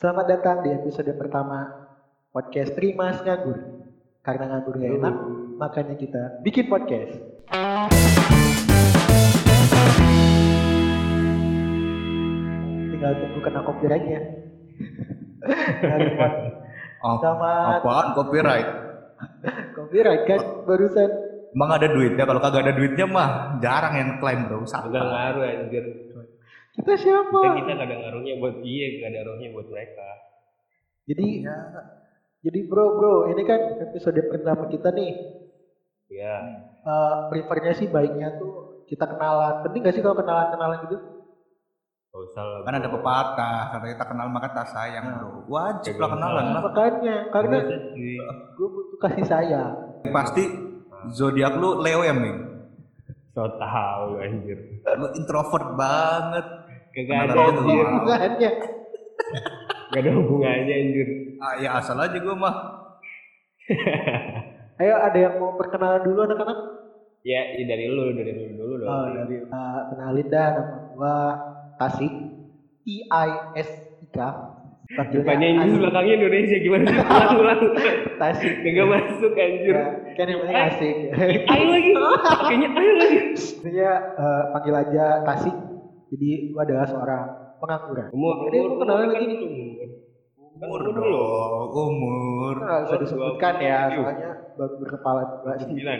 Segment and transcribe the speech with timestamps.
[0.00, 1.76] Selamat datang di episode pertama
[2.32, 3.84] podcast Trimas Nganggur.
[4.24, 5.14] Karena nganggur gak enak,
[5.60, 7.20] makanya kita bikin podcast.
[12.88, 14.24] Tinggal tunggu kena mod.
[17.04, 18.68] Oh, Selamat apaan copyright?
[19.76, 21.12] copyright kan barusan.
[21.52, 22.24] Emang ada duitnya?
[22.24, 24.64] Kalau kagak ada duitnya mah jarang yang klaim bro.
[24.64, 24.96] Enggak Santai.
[24.96, 25.84] ngaruh anjir.
[26.70, 27.38] Kita siapa?
[27.42, 30.08] Kan kita gak ada ngaruhnya buat dia, gak ada ngaruhnya buat mereka.
[31.10, 31.58] Jadi Ya,
[32.40, 35.12] jadi bro bro ini kan episode pertama kita nih.
[36.10, 36.36] Ya,
[36.80, 39.60] Eh, prefernya sih baiknya tuh kita kenalan.
[39.66, 40.98] Penting gak sih kalau kenalan-kenalan gitu?
[42.10, 42.60] gak usah lah.
[42.66, 45.46] kan ada pepatah, kata kita kenal maka tak sayang bro.
[45.46, 46.62] Wajib lah Kagak kenalan lah.
[46.66, 47.56] Makanya karena
[48.58, 49.72] gue butuh kasih sayang.
[50.10, 50.42] Pasti
[51.14, 52.50] zodiak lu Leo ya Ming.
[53.30, 54.58] So tau anjir.
[54.98, 56.46] Lu introvert banget.
[56.90, 57.84] Kenalan ada.
[58.04, 58.50] Makanya
[59.90, 61.08] Gak ada hubungannya anjir.
[61.42, 62.54] Ah, ya asal aja gua mah.
[64.80, 66.58] ayo ada yang mau perkenalan dulu anak-anak?
[67.26, 68.88] Ya, ya dari lu, dari lu dulu dong.
[68.88, 71.16] Oh, dari eh, kenalin dah nama gua
[71.76, 72.12] Tasik
[72.86, 74.18] T I S I K.
[74.90, 76.56] Depannya Inggris, belakangnya Indonesia.
[76.58, 76.98] Gimana sih?
[77.14, 77.60] Ulang-ulang.
[78.18, 78.52] Tasik.
[78.62, 79.74] Kagak masuk anjir.
[79.74, 79.86] Ya,
[80.18, 80.96] kan yang penting asik.
[81.46, 81.90] Ayo lagi.
[82.42, 83.18] Pakainya ayo lagi.
[83.38, 85.56] Intinya eh, panggil aja Tasik.
[86.10, 87.22] Jadi gua adalah seorang
[87.62, 88.08] pengangguran.
[88.10, 89.38] Umur, Jadi lu kenalan lagi nih.
[89.40, 89.80] Umur
[90.60, 92.56] Umur dong, umur.
[92.58, 95.70] Nggak usah disebutkan ya, soalnya baru berkepala dua sih.
[95.70, 95.98] Sembilan.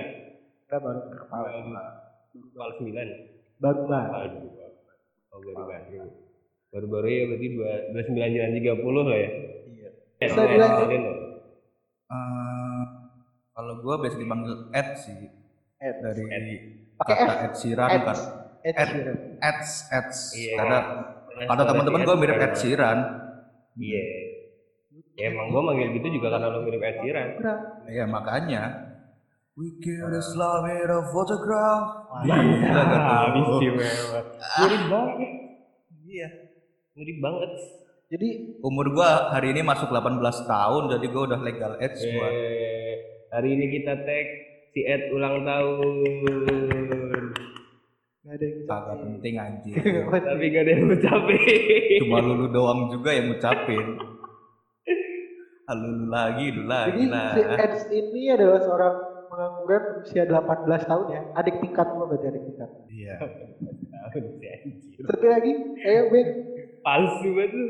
[0.66, 1.82] Kita baru berkepala dua.
[2.76, 3.06] Sembilan.
[3.62, 4.10] Baru banget.
[4.10, 4.42] Aduh.
[5.30, 6.10] Oh, baru baru.
[6.70, 9.30] Baru-baru ya berarti dua dua sembilan jalan tiga puluh lah ya.
[9.70, 9.88] Iya.
[10.22, 10.88] Eh, Bisa eh, dilanjut.
[12.10, 12.82] Eh,
[13.54, 15.18] kalau gua biasa dipanggil Ed sih
[15.78, 15.96] Ed.
[16.02, 16.22] dari
[16.98, 17.42] Pakai kata F.
[17.46, 18.02] Ed Sheeran Ed.
[18.06, 18.18] kan.
[18.60, 18.88] Ed Ed.
[18.92, 19.16] Sheeran.
[19.40, 20.18] Eds, Eds.
[20.36, 20.54] Iya.
[20.60, 20.78] Karena
[21.48, 22.98] kata teman-teman gua mirip Ed Sheeran.
[23.76, 24.04] Iya.
[25.16, 27.28] Ya emang gua manggil gitu juga karena lo mirip Ed Sheeran.
[27.88, 28.62] Iya makanya.
[29.58, 32.08] We kill this love in a photograph.
[32.24, 32.32] Tuh?
[32.32, 34.20] Habis istimewa.
[34.64, 35.30] Mirip banget.
[36.06, 36.28] Iya.
[36.96, 37.50] Mirip banget.
[38.10, 38.28] Jadi
[38.64, 42.26] Umur gua hari ini masuk 18 tahun jadi gua udah legal age gua.
[42.28, 42.94] Eh,
[43.30, 44.26] hari ini kita tag
[44.72, 46.99] si Ed ulang tahun.
[48.30, 49.74] Nggak ada yang Kagak penting anjir.
[50.22, 51.98] Tapi gak ada yang ngucapin.
[52.06, 53.86] Cuma lulu doang juga yang ngucapin.
[55.66, 57.30] Ah, Lulu lagi, lulu lagi Jadi lah.
[57.34, 58.94] si Ed ini adalah seorang
[59.30, 61.20] pengangguran berusia 18 tahun ya.
[61.34, 62.70] Adik tingkat lo berarti adik tingkat.
[62.86, 63.14] Iya.
[64.94, 65.52] Seperti lagi,
[65.86, 66.26] ayo Ben.
[66.86, 67.66] Palsu banget lu.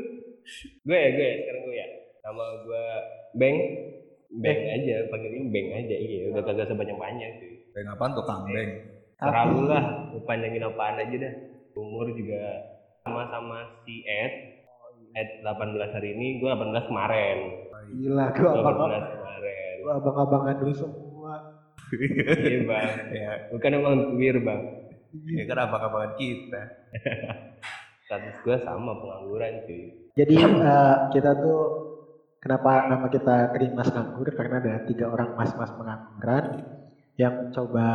[0.85, 1.87] Gue ya, gue ya, sekarang gue ya.
[2.21, 2.85] Nama gue
[3.33, 3.57] Beng.
[4.31, 5.95] Beng aja, panggilnya Beng aja.
[5.97, 7.51] Iya, udah kagak sebanyak-banyak sih.
[7.73, 9.00] Kayak apaan tuh Kang Beng?
[9.21, 9.83] Terlalu lah,
[10.25, 11.33] panjangin apaan aja dah.
[11.77, 12.41] Umur juga
[13.01, 14.33] sama-sama si Ed.
[15.11, 15.51] Ed 18
[15.91, 17.37] hari ini, gue 18 kemarin.
[17.91, 19.75] Gila, gua Gue abang 18 kemarin.
[19.83, 21.33] gua abang-abangan dulu semua.
[21.91, 22.91] Iya bang.
[23.11, 24.61] Ya, Bukan emang tuir bang.
[25.27, 26.61] ya kan apa-apaan kita.
[28.07, 30.11] Status gue sama pengangguran cuy.
[30.15, 31.59] Jadi eh, kita tuh
[32.39, 36.63] kenapa nama kita Trimas Nganggur karena ada tiga orang mas-mas pengangguran
[37.15, 37.87] yang coba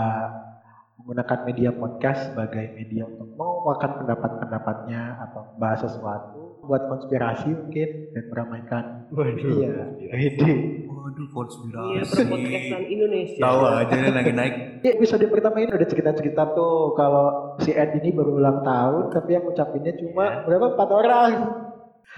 [0.97, 8.25] menggunakan media podcast sebagai media untuk mengeluarkan pendapat-pendapatnya atau bahas sesuatu buat konspirasi mungkin dan
[8.27, 9.55] meramaikan Waduh.
[9.55, 9.75] iya
[10.13, 10.53] ide
[10.89, 12.03] Waduh, Iya, konspirasi.
[12.11, 13.39] perpodcastan Indonesia.
[13.39, 14.55] Tahu aja nih lagi naik.
[14.77, 17.27] di episode pertama ini udah cerita-cerita tuh kalau
[17.59, 21.31] si Ed ini baru ulang tahun tapi yang ngucapinnya cuma berapa empat orang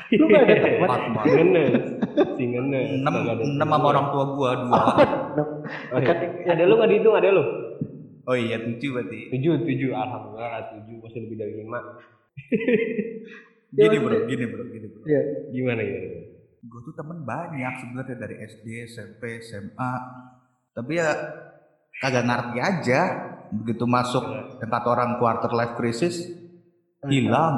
[0.08, 1.26] lu gak ada teman Empat banget.
[1.26, 1.72] Singenes.
[2.34, 2.88] Singenes.
[2.96, 4.80] Enam, enam sama orang tua gua dua.
[5.34, 5.48] Enam.
[5.92, 6.06] Oh, iya.
[6.06, 6.16] Kan
[6.48, 7.44] Ada lu nggak dihitung ada lu?
[8.28, 9.32] Oh iya tujuh berarti.
[9.32, 9.90] Tujuh, tujuh.
[9.96, 11.00] Alhamdulillah lah tujuh.
[11.00, 11.80] Masih lebih dari lima.
[13.68, 15.04] Gini bro, gini bro, gini bro.
[15.04, 15.20] Iya.
[15.52, 16.20] Gimana gimana?
[16.64, 19.92] Gue tuh temen banyak sebenarnya dari SD, SMP, SMA.
[20.72, 21.08] Tapi ya
[22.00, 23.00] kagak ngerti aja.
[23.48, 24.24] Begitu masuk
[24.60, 26.32] yang kata orang quarter life crisis,
[27.08, 27.56] hilang.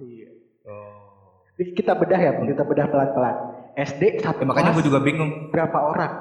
[0.00, 0.28] Iya.
[0.68, 1.40] Oh.
[1.56, 3.36] Kita bedah ya, kita bedah pelan-pelan.
[3.76, 5.52] SD satu Ya, makanya gue juga bingung.
[5.52, 6.12] berapa orang?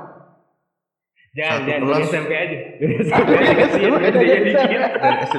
[1.36, 1.92] Jangan, Satu jangan kelas.
[1.92, 2.58] dari SMP aja.
[2.80, 4.80] Dari SMP aja kasihan SD-nya dikit.
[4.96, 5.36] Dari SD,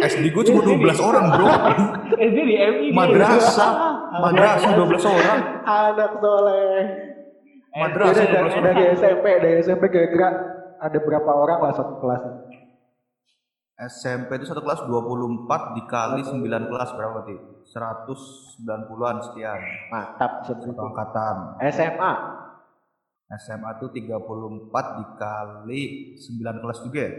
[0.00, 1.46] SD gue cuma 12 orang bro.
[2.32, 2.86] SD di MI.
[2.90, 3.70] Madrasah,
[4.24, 4.80] madrasah 12
[5.12, 5.38] orang.
[5.62, 6.80] Anak soleh.
[7.70, 8.64] Madrasah Jadi dari, 12 orang.
[8.72, 10.28] dari SMP, dari SMP kira-kira
[10.80, 12.22] ada berapa orang lah satu kelas?
[13.80, 17.36] SMP itu satu kelas 24 dikali 9 kelas berapa berarti?
[17.70, 19.60] 190-an sekian.
[19.88, 21.60] Mantap Satu angkatan.
[21.68, 22.12] SMA
[23.30, 24.18] SMA itu 34
[24.98, 25.82] dikali
[26.18, 27.12] 9 kelas juga ya?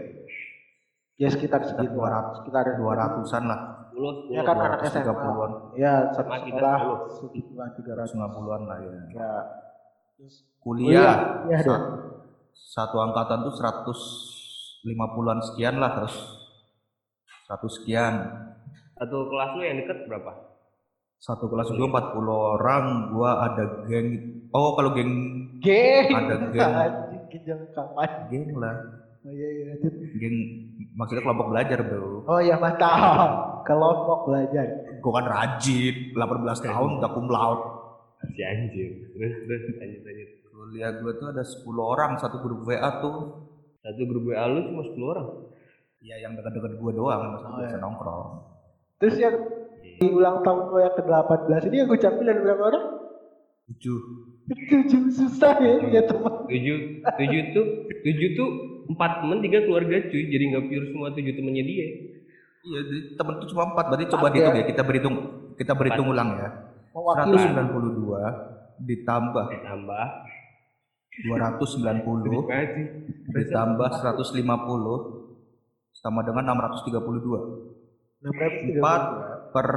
[1.16, 1.94] ya sekitar segitu.
[1.94, 3.60] 200 sekitar 200-an lah.
[3.92, 4.36] 10 10.
[4.36, 5.04] Ya kan anak SMA.
[5.08, 7.16] 230-an, Ya satu Sama kita sekolah 10.
[7.16, 8.12] segituan tiga ratus.
[8.12, 8.92] 150-an lah ya.
[9.12, 9.32] Ya.
[10.16, 11.16] Terus Kuliah,
[11.48, 11.64] Iya deh.
[11.64, 11.86] sa-
[12.52, 16.16] satu angkatan tuh 150-an sekian lah terus
[17.46, 18.14] 100 sekian.
[18.94, 20.32] Satu kelas lu yang deket berapa?
[21.16, 22.18] Satu kelas gue 40
[22.58, 22.84] orang,
[23.14, 24.41] gua ada geng.
[24.52, 25.12] Oh, kalau geng
[25.58, 26.08] Geng.
[26.12, 26.60] Ada geng.
[26.60, 28.10] Anjing, geng jangan kapan.
[28.28, 28.76] geng lah.
[29.22, 29.64] Oh iya iya.
[29.72, 29.92] lanjut.
[30.18, 30.36] Geng
[30.92, 32.26] maksudnya kelompok belajar, Bro.
[32.26, 33.62] Oh iya mantap.
[33.62, 34.66] Kelompok belajar.
[34.98, 36.18] Gue kan rajin, 18
[36.62, 37.64] tahun udah cum laude.
[38.28, 38.90] Si anjir.
[39.14, 40.28] Terus terus lanjut lanjut.
[40.52, 43.16] Kuliah gue tuh ada 10 orang, satu grup WA tuh.
[43.82, 45.28] Satu grup WA lu cuma 10 orang.
[45.98, 47.82] Ya yang dekat-dekat gue doang, maksudnya Oh, biasa iya.
[47.82, 48.26] nongkrong.
[48.98, 49.36] Terus yang
[49.98, 52.84] di ulang tahun lo yang ke-18 ini yang gue ucapin ada berapa orang?
[53.70, 53.98] Tujuh.
[54.42, 56.32] Tujuh susah ya punya teman.
[56.50, 57.66] Tujuh, tujuh tuh,
[58.02, 58.48] tujuh tuh
[58.90, 60.22] empat temen tiga keluarga cuy.
[60.26, 61.86] Jadi nggak pure semua tujuh temennya dia.
[62.62, 63.84] Iya, jadi temen tuh cuma empat.
[63.90, 64.62] Berarti coba dihitung ya?
[64.62, 64.66] ya.
[64.66, 65.16] Kita berhitung,
[65.58, 66.48] kita berhitung ulang ya.
[66.92, 67.38] Mewakili.
[67.38, 70.06] 192 ditambah Tambah.
[71.12, 72.86] 290 Banget sih.
[73.28, 74.32] ditambah 150
[75.92, 78.24] sama dengan 632.
[78.24, 78.80] 632.
[79.52, 79.68] per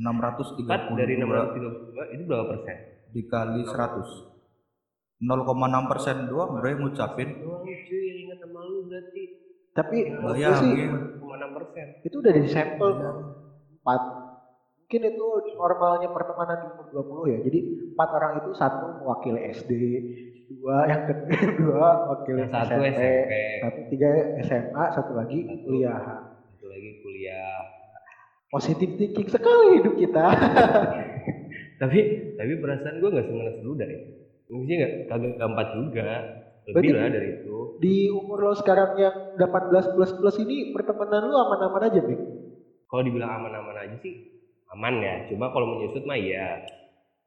[0.00, 2.99] Empat 632 dari 632 itu berapa persen?
[3.10, 4.30] Dikali 100
[5.20, 9.24] 0,6 persen doang bro yang ngucapin Doang cuy yang ingat sama lu berarti.
[9.70, 10.90] Tapi menurut gue sih bayangin
[11.20, 11.86] 6 persen.
[12.02, 12.90] itu udah dari sampel
[13.80, 14.02] empat.
[14.80, 16.86] Mungkin itu normalnya pertemanan di umur
[17.30, 17.38] 20 ya.
[17.46, 17.58] Jadi
[17.94, 19.70] empat orang itu satu mewakili SD,
[20.50, 24.08] dua yang kedua mewakili Yang satu SMP, SMP, satu tiga
[24.42, 25.62] SMA, satu lagi Satu.
[25.62, 26.00] kuliah.
[26.50, 27.58] satu lagi kuliah.
[28.50, 30.26] Positif thinking sekali hidup kita.
[31.80, 31.98] Tapi
[32.36, 33.96] tapi perasaan gue nggak sengaja dulu dari.
[34.52, 36.08] Mungkin nggak kagak keempat juga.
[36.68, 37.56] Lebih Berarti- lah dari itu.
[37.80, 42.20] Di umur lo sekarang yang 18 plus plus ini pertemanan lu aman-aman aja, Bik?
[42.84, 44.14] Kalau dibilang aman-aman aja sih
[44.68, 45.24] aman ya.
[45.26, 46.60] Cuma kalau menyusut mah iya.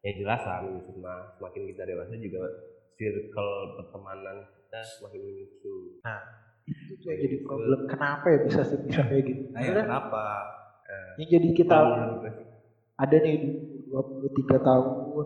[0.05, 1.33] Ya jelas lah menyusut mah.
[1.33, 2.45] Semakin kita dewasa juga
[2.93, 3.51] circle
[3.81, 5.89] pertemanan kita semakin menyusut.
[6.63, 7.79] Itu tuh yang jadi problem.
[7.89, 9.41] Kenapa ya bisa bisa kayak gitu?
[9.51, 10.23] nah ya kenapa
[11.17, 11.77] yang jadi kita
[12.93, 13.35] ada nih
[13.93, 15.25] 23 tahun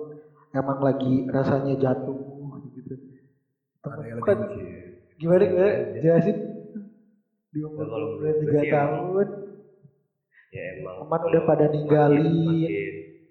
[0.51, 2.19] emang lagi rasanya jatuh
[2.75, 2.95] gitu.
[3.87, 4.43] lebih
[5.17, 5.73] gimana gimana?
[6.03, 6.37] Jelasin
[7.55, 9.27] di umur Nah, kalau 23 menurut gue sih tahun.
[10.47, 12.27] Ya emang teman kalau udah pada ninggalin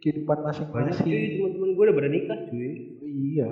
[0.00, 1.12] kehidupan banyak masing-masing.
[1.36, 2.72] teman-teman gue udah pada nikah cuy.
[3.04, 3.50] Iya.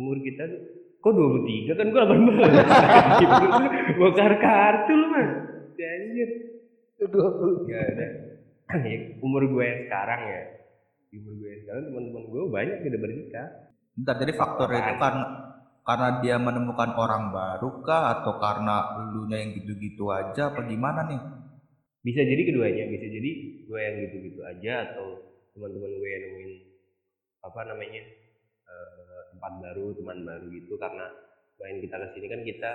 [0.00, 0.60] umur kita tuh
[1.00, 5.28] kok 23 kan gue 18 bokar kartu lu mah
[5.76, 6.28] anjir.
[7.00, 7.64] Aduh.
[7.64, 8.10] ya udah
[8.70, 10.59] Ya, umur gue yang sekarang ya
[11.10, 13.48] di umur gue yang sekarang teman-teman gue banyak yang udah bernikah.
[13.98, 15.24] Bentar, jadi faktor itu karena
[15.82, 18.02] karena dia menemukan orang baru kah?
[18.22, 20.54] Atau karena elunya yang gitu-gitu aja?
[20.54, 21.20] Apa gimana nih?
[22.00, 23.30] Bisa jadi keduanya bisa jadi
[23.66, 25.18] gue yang gitu-gitu aja atau
[25.52, 26.52] teman-teman gue yang nemuin
[27.42, 28.02] apa namanya
[28.70, 30.78] eh, tempat baru teman baru gitu.
[30.78, 31.10] Karena
[31.58, 32.70] main kita ke sini kan kita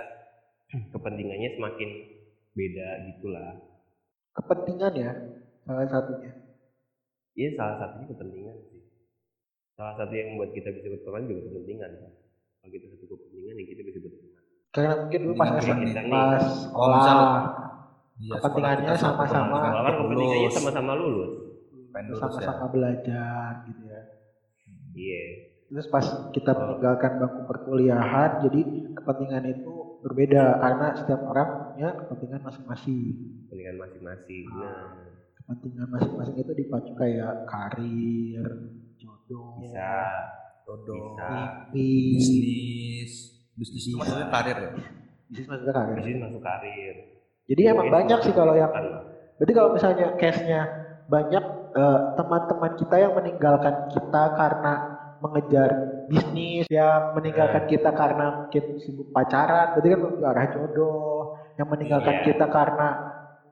[0.92, 1.90] kepentingannya semakin
[2.52, 3.64] beda gitulah.
[4.36, 5.12] Kepentingan ya
[5.64, 6.45] salah satunya.
[7.36, 8.80] Iya salah satunya kepentingan sih.
[9.76, 11.90] Salah satu yang membuat kita bisa berteman juga kepentingan.
[11.94, 12.12] kan.
[12.58, 14.40] Kalau kita satu kepentingan ya kita bisa berteman.
[14.72, 17.00] Karena mungkin dulu pas SMA, pas sekolah
[18.16, 19.84] Iya, Kepentingannya sekolah satu sama-sama.
[19.84, 21.32] kan kepentingannya sama-sama lulus.
[22.16, 24.00] Sama-sama belajar gitu ya.
[24.96, 25.22] Iya.
[25.66, 26.58] Terus pas kita Oh.
[26.62, 28.60] meninggalkan bangku perkuliahan, jadi
[28.94, 33.00] kepentingan itu berbeda karena setiap orang punya kepentingan masing-masing.
[33.44, 34.44] Kepentingan masing-masing.
[34.48, 34.56] Ah.
[34.56, 34.86] Nah,
[35.46, 38.42] Kepentingan masing-masing itu dipacu kayak karir,
[38.98, 40.02] jodoh, bisa.
[40.66, 41.30] Jodoh, Bisa.
[41.30, 43.12] mimpi, bisnis
[43.54, 44.70] bisnis itu maksudnya karir ya
[45.30, 45.94] bisnis maksudnya karir.
[46.02, 46.94] Bisnis masuk karir.
[47.46, 49.02] Jadi emang Bisnis banyak sih kalau yang, lah.
[49.38, 50.60] berarti kalau misalnya case-nya
[51.06, 54.72] banyak eh, teman-teman kita yang meninggalkan kita karena
[55.22, 55.70] mengejar
[56.10, 61.18] bisnis, yang meninggalkan kita karena mungkin sibuk pacaran, berarti kan menuju arah jodoh,
[61.54, 62.24] yang meninggalkan Iya.
[62.26, 62.88] kita karena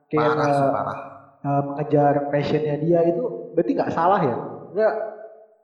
[0.03, 0.97] mungkin parah eh, parah
[1.45, 3.23] eh, mengejar passionnya dia itu
[3.53, 4.35] berarti nggak salah ya?
[4.67, 4.93] Enggak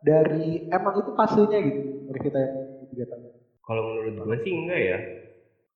[0.02, 2.56] dari emang itu fasenya gitu dari kita yang
[2.88, 3.24] tiga tahun.
[3.62, 4.98] Kalau menurut gue sih enggak ya.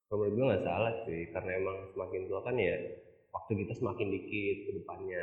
[0.06, 1.20] Kalau menurut gue nggak salah sih.
[1.30, 2.74] Karena emang semakin tua kan ya
[3.30, 5.22] waktu kita semakin dikit ke depannya.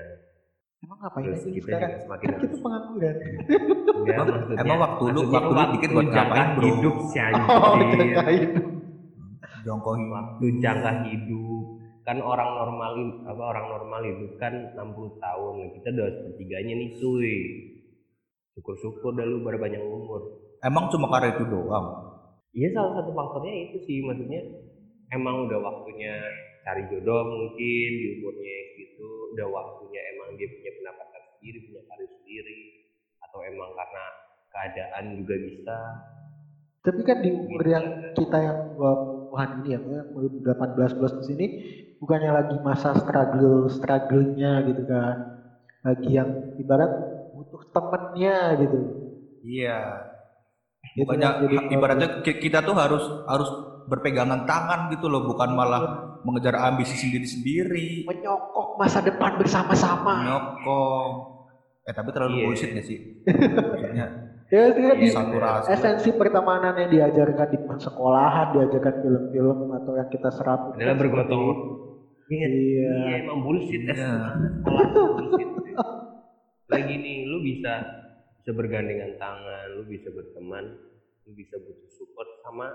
[0.79, 1.91] Emang ngapain Terus aja nih kita sekarang?
[2.01, 3.15] semakin Kan kita pengangguran.
[3.93, 4.15] Enggak,
[4.61, 6.65] Emang- waktu lu- waktu lu dikit buat jangka ngapain, bro?
[6.67, 8.63] hidup si Oh, jangka hidup.
[9.63, 11.65] jongkohin waktu jangka hidup
[12.03, 12.91] kan orang normal
[13.23, 15.53] apa orang normal hidup kan 60 tahun.
[15.59, 17.35] Nah, kita udah sepertiganya nih cuy.
[18.53, 20.21] Syukur-syukur dah lu pada banyak umur.
[20.61, 21.87] Emang cuma karena itu doang?
[22.53, 24.03] Iya salah satu faktornya itu sih.
[24.03, 24.41] Maksudnya
[25.15, 26.13] emang udah waktunya
[26.63, 32.09] cari jodoh mungkin di umurnya gitu udah waktunya emang dia punya pendapatan sendiri punya karir
[32.19, 32.59] sendiri.
[33.25, 34.05] Atau emang karena
[34.53, 35.77] keadaan juga bisa.
[36.83, 37.71] Tapi kan di umur Gitu.
[37.71, 40.07] yang kita yang 20-an ini ya, yang
[40.43, 41.45] 18 plus di sini
[42.03, 45.15] bukannya lagi masa struggle struggle-nya gitu kan.
[45.83, 46.29] Lagi yang
[46.59, 46.91] ibarat
[47.31, 48.77] butuh temennya gitu.
[49.41, 49.79] Iya.
[50.93, 53.49] Gitu Bukannya kan, jadi ibaratnya ki- kita tuh harus harus
[53.83, 55.81] berpegangan tangan gitu loh, bukan malah
[56.23, 58.03] mengejar ambisi sendiri-sendiri.
[58.03, 60.23] menyokong masa depan bersama-sama.
[60.23, 61.11] Nyokong.
[61.83, 62.45] Eh tapi terlalu Iya.
[62.47, 62.99] bullshit gak sih?
[63.27, 64.07] Maksudnya
[64.53, 65.67] Ya itu kan di saturasi.
[65.73, 71.57] esensi pertemanan yang diajarkan di sekolahan, diajarkan film-film atau yang kita serap adalah bergotong Ingat,
[72.31, 72.47] Iya.
[72.47, 73.93] iya emang bullshit ya.
[73.95, 74.13] Iya.
[75.17, 75.49] Bullshit.
[76.71, 77.83] Lagi nih, lu bisa
[78.43, 80.75] bisa bergandengan tangan, lu bisa berteman,
[81.27, 82.71] lu bisa butuh support sama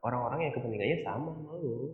[0.00, 1.92] orang-orang yang kepentingannya sama sama lu.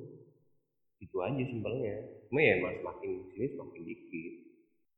[1.02, 2.06] Itu aja simpelnya.
[2.30, 4.34] Cuma ya emang semakin sini semakin dikit.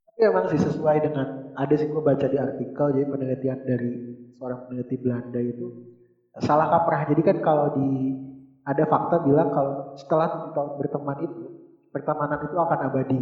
[0.09, 3.93] Tapi emang sih sesuai dengan ada sih gue baca di artikel jadi penelitian dari
[4.37, 5.67] seorang peneliti Belanda itu
[6.43, 7.09] salah kaprah.
[7.09, 8.13] Jadi kan kalau di
[8.69, 11.43] ada fakta bilang kalau setelah tujuh tahun berteman itu
[11.99, 13.21] pertemanan itu akan abadi.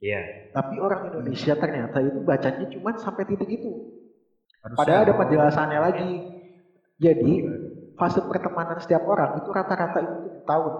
[0.00, 0.52] Iya.
[0.52, 3.72] Tapi orang Indonesia ternyata itu bacanya cuma sampai titik itu.
[4.64, 6.12] Harusnya Padahal ada penjelasannya lagi.
[7.00, 7.32] Jadi
[8.00, 10.72] fase pertemanan setiap orang itu rata-rata itu tujuh tahun.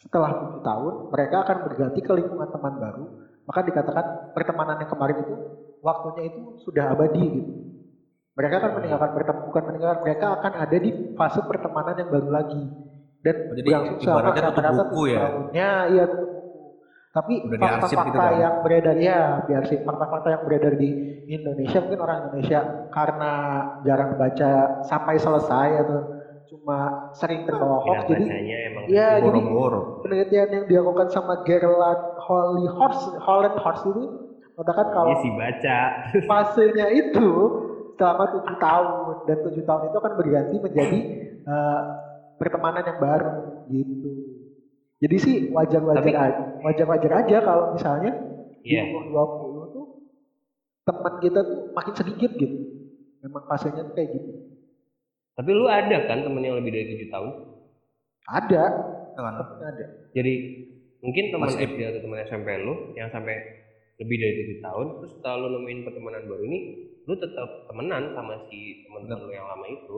[0.00, 3.04] Setelah tujuh tahun, mereka akan berganti ke lingkungan teman baru.
[3.44, 5.34] Maka dikatakan pertemanan yang kemarin itu
[5.82, 7.52] waktunya itu sudah abadi gitu.
[8.38, 12.62] Mereka akan meninggalkan pertemanan, bukan meninggalkan, mereka akan ada di fase pertemanan yang baru lagi.
[13.20, 15.18] Dan Oh, jadi berlangsung selama ibaratnya tutup buku ya?
[15.20, 16.04] tahunnya, iya.
[17.10, 18.38] Tapi diarsip gitu fakta-fakta kan?
[18.38, 20.90] yang beredar ya, biar sih fakta-fakta yang beredar di
[21.26, 23.32] Indonesia mungkin orang Indonesia karena
[23.82, 24.50] jarang baca
[24.82, 25.98] sampai selesai atau
[26.46, 26.78] cuma
[27.12, 28.38] sering terbawa hoax jadi kecil.
[29.26, 29.42] jadi-
[30.00, 34.02] penelitian yang dilakukan sama Gerland Holly Horse Holland Horse itu
[34.54, 35.78] mengatakan kalau Iya sih baca.
[36.30, 37.28] fasenya itu
[37.94, 38.88] selama tujuh tahun
[39.26, 40.98] dan tujuh tahun itu akan berganti menjadi
[41.42, 41.80] eh,
[42.40, 43.30] pertemanan yang baru
[43.68, 44.10] gitu.
[45.00, 48.12] Jadi sih wajar-wajar Tapi- aja, wajar-wajar aja kalau misalnya
[48.64, 48.82] Iya.
[48.84, 49.86] di umur 20 tuh
[50.84, 52.56] teman kita tuh makin sedikit gitu.
[53.20, 54.32] Memang fasenya tuh kayak gitu.
[55.36, 57.28] Tapi lu ada kan temen yang lebih dari tujuh tahun?
[58.28, 58.62] Ada,
[59.16, 59.84] temen ada.
[60.12, 60.32] Jadi
[61.00, 63.36] mungkin teman SD atau teman SMP lu yang sampai
[64.00, 66.58] lebih dari tujuh tahun, terus setelah lu nemuin pertemanan baru ini,
[67.04, 69.96] lu tetap temenan sama si teman-teman lu yang lama itu.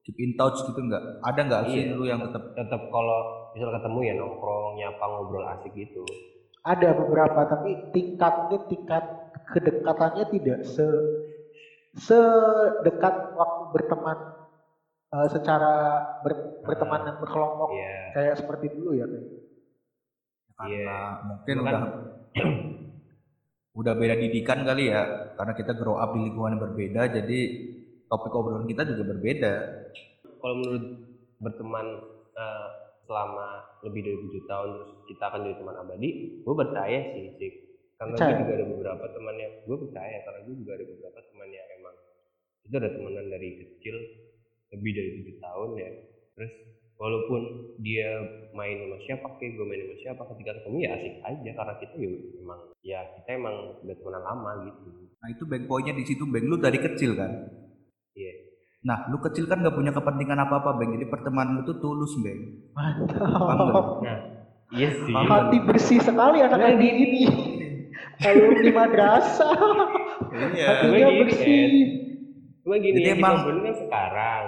[0.00, 1.02] Keep in touch gitu enggak?
[1.20, 1.92] Ada enggak sih Iya.
[1.92, 3.18] lu yang tetap Tetap kalau
[3.52, 6.02] misal ketemu ya nongkrong, nyapa, ngobrol asik gitu.
[6.60, 9.04] Ada beberapa tapi tingkatnya tingkat
[9.48, 10.86] kedekatannya tidak se
[11.96, 14.18] sedekat waktu berteman
[15.10, 15.72] eh, secara
[16.22, 17.94] ber- berteman dan berkelompok Iya.
[18.14, 19.26] kayak seperti dulu ya kayak.
[20.54, 20.98] karena Iya.
[21.24, 21.82] mungkin Itu kan- udah
[23.80, 25.02] udah beda didikan kali ya
[25.34, 27.38] karena kita grow up di lingkungan yang berbeda jadi
[28.10, 29.54] topik obrolan kita juga berbeda
[30.40, 30.84] Kalau menurut
[31.38, 31.86] berteman
[32.34, 32.68] eh,
[33.06, 33.48] selama
[33.86, 36.08] lebih dari tujuh tahun terus kita akan jadi teman abadi,
[36.46, 37.52] gue percaya sih sih.
[37.98, 41.48] Karena gue juga ada beberapa teman yang gue percaya karena gue juga ada beberapa teman
[41.52, 41.96] yang emang
[42.64, 43.96] itu ada temenan dari kecil
[44.72, 45.90] lebih dari tujuh tahun ya.
[46.38, 46.52] Terus
[46.96, 47.40] walaupun
[47.84, 48.08] dia
[48.56, 51.94] main sama siapa, kayak gue main sama siapa, ketika ketemu ya asik aja karena kita
[52.00, 54.88] ya emang ya kita emang udah temenan lama gitu.
[55.20, 57.32] nah itu bank poinnya di situ bank lu dari kecil kan
[58.12, 58.32] Iya.
[58.80, 62.16] nah lu kecil kan nggak punya kepentingan apa apa bank jadi pertemanan lu tuh tulus
[62.16, 63.86] Paham Mantap.
[64.00, 64.18] Nah,
[64.72, 65.12] iya sih.
[65.12, 67.22] Hati bersih sekali anak Nah, ini ini.
[68.16, 69.52] Kalau di madrasah,
[70.52, 71.64] iya hatinya gini, bersih.
[72.60, 74.44] Cuma gini Jadi yang kita emang- kan sekarang.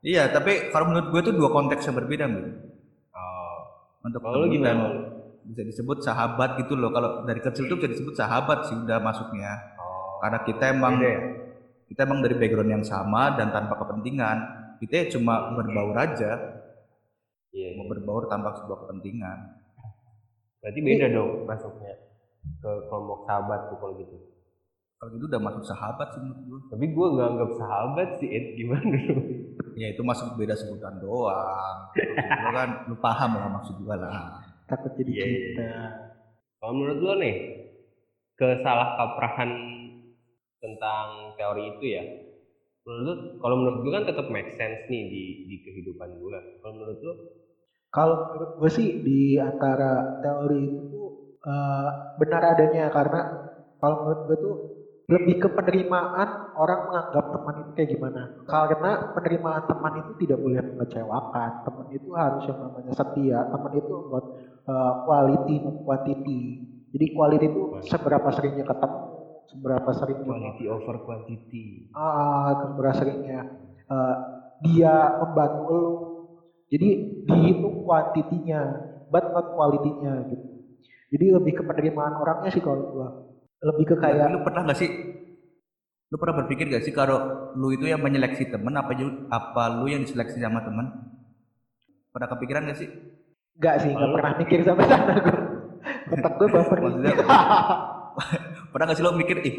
[0.00, 2.48] iya tapi kalau menurut gue tuh dua konteks yang berbeda bank
[3.10, 3.56] Oh,
[4.00, 4.84] untuk kalau gimana?
[5.42, 9.52] bisa disebut sahabat gitu loh kalau dari kecil tuh bisa disebut sahabat sih udah masuknya
[9.76, 11.20] Oh, karena kita emang beda ya?
[11.88, 14.36] Kita emang dari background yang sama dan tanpa kepentingan
[14.78, 16.32] kita ya cuma berbaur aja
[17.48, 17.80] Iya.
[17.80, 19.38] mau berbaur tanpa sebuah kepentingan
[20.60, 21.96] Berarti beda dong masuknya
[22.60, 24.16] ke kelompok sahabat tuh kalau gitu.
[24.94, 28.44] kalau gitu udah masuk sahabat sih menurut gue Tapi gue nggak anggap sahabat sih, Ed.
[28.52, 29.22] Gimana dulu?
[29.78, 34.92] ya itu masuk beda sebutan doang gue kan lu paham lah maksud gue lah Takut
[35.00, 35.68] jadi Iya, iya, kita.
[36.58, 37.34] Kalau menurut lo nih,
[38.36, 39.50] kesalah kaprahan
[40.62, 42.04] tentang teori itu ya,
[42.86, 46.38] menurut kalau menurut gue kan tetap make sense nih di di kehidupan gue.
[46.62, 47.14] Kalau menurut lo,
[47.88, 51.02] Kalau menurut gue sih di antara teori itu
[51.40, 51.88] eh,
[52.20, 53.20] benar adanya karena
[53.80, 54.56] kalau menurut gue tuh
[55.08, 58.22] lebih ke penerimaan orang menganggap teman itu kayak gimana.
[58.44, 61.50] Karena penerimaan teman itu tidak boleh mengecewakan.
[61.64, 63.40] Teman itu harus yang namanya setia.
[63.48, 64.24] Teman itu buat
[64.68, 66.40] eh, quality quantity.
[66.92, 69.00] Jadi quality itu seberapa seringnya ketemu,
[69.48, 73.40] seberapa seringnya quality over quantity ah seberapa seringnya
[73.88, 74.16] eh,
[74.62, 75.84] dia membantu lo.
[76.68, 76.88] Jadi
[77.24, 78.60] dihitung kuantitinya,
[79.08, 80.46] but not quality-nya gitu.
[81.08, 83.08] Jadi lebih ke penerimaan orangnya sih kalau gua.
[83.64, 84.90] Lebih ke Kayak lu pernah gak sih?
[86.12, 88.92] Lu pernah berpikir gak sih kalau lu itu yang menyeleksi temen apa
[89.32, 90.92] apa lu yang diseleksi sama temen?
[92.12, 92.90] Pernah kepikiran gak sih?
[93.58, 95.38] enggak sih, enggak pernah mikir sampai sana gua.
[96.12, 96.78] Otak gua baper.
[96.84, 97.12] Maksudnya
[98.78, 99.56] pernah gak sih lo mikir ih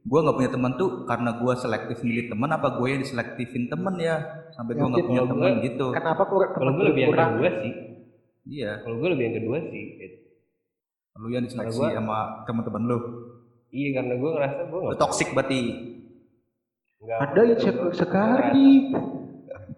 [0.00, 3.94] gue nggak punya teman tuh karena gue selektif milih teman apa gue yang diselektifin temen
[3.98, 4.16] ya
[4.50, 5.86] sampai gue nggak Yakin punya teman gue- gitu?
[5.92, 7.72] Kenapa kurang kalau gue lebih yang kedua sih.
[8.48, 8.70] Iya.
[8.80, 10.16] Kalau gue lebih yang kedua sih Gitu.
[11.14, 12.98] lu yang diseleksi gua- sama teman-teman lu?
[13.68, 15.60] Iya karena gue ngerasa gue lu nggak toxic berarti?
[16.98, 18.68] Nggak Anda insecure sekali.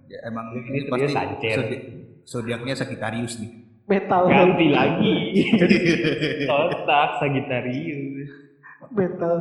[0.06, 1.76] ya emang Ini ini dia pasti
[2.24, 3.50] zodiaknya Sagittarius nih.
[3.84, 5.14] Mental ganti lagi.
[6.54, 8.30] Otak Sagittarius
[8.90, 9.32] Mental.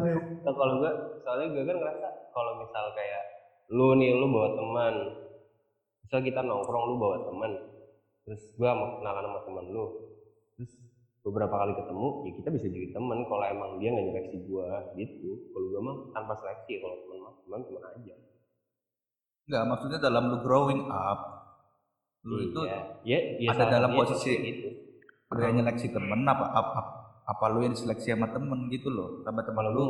[0.46, 0.92] Nah, kalau gue,
[1.26, 3.24] soalnya gue kan ngerasa kalau misal kayak
[3.74, 4.94] lu nih, lu bawa teman,
[6.06, 7.52] misal kita nongkrong, lu bawa teman,
[8.26, 9.86] terus gue mau kenalan sama teman lu,
[10.58, 10.72] terus
[11.26, 15.30] beberapa kali ketemu, ya kita bisa jadi teman kalau emang dia nggak nyeleksi gue gitu.
[15.50, 18.16] Kalau gue mah tanpa seleksi, kalau teman mah teman teman aja.
[19.50, 21.20] Enggak, maksudnya dalam lu growing up
[22.20, 23.00] lu itu Iya.
[23.08, 24.70] ya, ya ada dalam posisi- itu.
[25.30, 26.92] yang nyeleksi temen apa apa, apa
[27.54, 29.86] lu yang diseleksi sama temen gitu loh sampai teman lu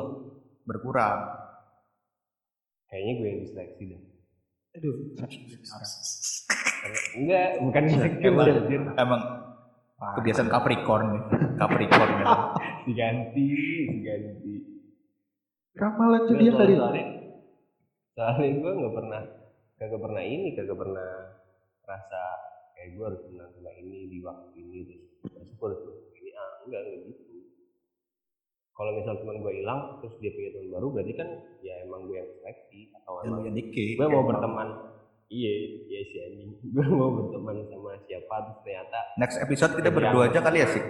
[0.67, 1.19] berkurang
[2.89, 4.01] kayaknya gue yang diseleksi dah.
[4.77, 4.95] Aduh.
[7.17, 9.21] Enggak, bukan insecure Emang- emang
[9.99, 11.23] kebiasaan Capricorn nih
[11.59, 12.25] Capricorn ya.
[12.87, 13.47] diganti,
[13.93, 14.53] diganti.
[15.75, 16.73] Ramalan dia kali.
[16.75, 17.05] soalnya,
[18.15, 19.21] soalnya gue nggak pernah
[19.79, 21.09] kagak pernah ini kagak pernah
[21.87, 22.23] rasa
[22.75, 25.81] kayak gue harus menang sama ini di waktu ini terus terus gue harus
[26.19, 27.28] ini ah enggak enggak gitu
[28.79, 31.27] kalau misal teman gue hilang terus dia punya teman baru berarti kan
[31.59, 33.85] ya emang gue yang seleksi atau emang yang dikit.
[33.93, 34.67] gue mau berteman
[35.27, 35.51] iya
[35.83, 39.97] iya sih anjing gue mau berteman sama siapa terus ternyata Next episode kita Iya.
[39.99, 40.83] berdua aja kali ya sih.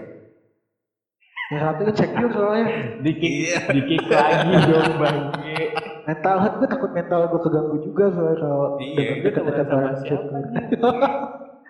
[1.50, 2.66] Yang satu insecure soalnya.
[3.02, 3.58] dikik Iya.
[3.68, 5.58] dikik lagi dong bangke
[6.06, 9.98] Mental health gue takut mental gue keganggu juga soalnya kalau Iya, dekat-dekat sama orang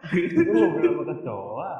[0.09, 1.71] gue ngobrol sama kecoa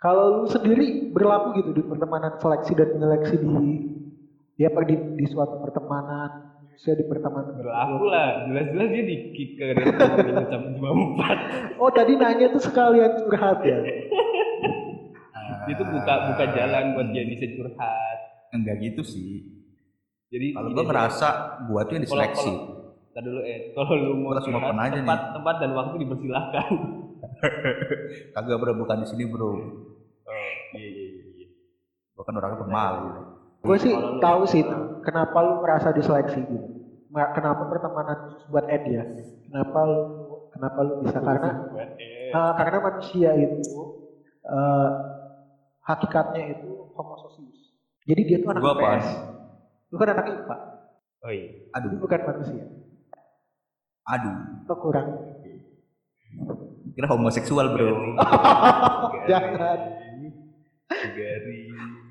[0.00, 3.68] Kalau lu sendiri berlaku gitu di pertemanan seleksi dan seleksi di
[4.56, 9.50] ya apa di, di suatu pertemanan, saya di pertemanan berlaku lah jelas-jelas dia di kick
[9.54, 10.00] ke rating
[10.48, 11.36] jam jam empat
[11.76, 13.76] Oh tadi nanya tuh sekalian curhat ya.
[15.70, 18.18] itu buka buka jalan buat dia bisa curhat
[18.50, 19.44] Enggak gitu sih.
[20.26, 21.28] jadi Kalau gua ngerasa
[21.68, 22.48] gua tuh yang diseleksi.
[22.48, 22.78] kalau-
[23.20, 24.98] dulu eh kalau lu mau curhat open aja nih.
[24.98, 26.70] tempat tempat dan waktu dipersilahkan
[28.34, 29.50] Kagak bro, bukan di sini bro.
[29.50, 31.48] oh iya iya iya iya.
[32.14, 33.06] Gua kan orangnya pemalu.
[33.60, 33.92] Gue sih
[34.24, 34.64] tahu sih
[35.04, 36.68] kenapa lu merasa diseleksi gitu.
[37.12, 39.04] Kenapa pertemanan khusus buat Ed ya?
[39.44, 40.00] Kenapa lu
[40.54, 41.88] kenapa lu bisa karena eh,
[42.32, 43.76] eh, karena manusia itu
[44.46, 44.90] eh,
[45.84, 47.76] hakikatnya itu homo sosius.
[48.08, 48.74] Jadi dia tuh anak Gua?
[48.80, 49.06] IPS.
[49.92, 50.56] Lu kan anak IPA.
[51.20, 52.64] oh iya Lu Aduh, bukan manusia.
[54.08, 54.36] aduh.
[54.64, 55.08] Lo kurang.
[56.96, 58.16] Kira homoseksual bro.
[59.30, 59.78] Jangan.
[60.90, 61.60] Gari.